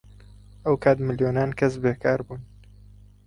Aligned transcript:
ئەو 0.63 0.75
کات 0.83 0.97
ملیۆنان 1.07 1.49
کەس 1.59 1.73
بێکار 1.83 2.19
بوون. 2.25 2.41